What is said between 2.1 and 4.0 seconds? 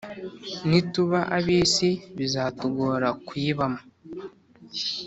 bizatugora kuyibamo